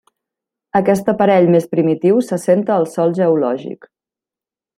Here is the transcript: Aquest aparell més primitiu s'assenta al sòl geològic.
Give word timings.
Aquest 0.79 1.11
aparell 1.13 1.49
més 1.57 1.69
primitiu 1.75 2.23
s'assenta 2.29 2.75
al 2.77 2.89
sòl 2.95 3.15
geològic. 3.21 3.87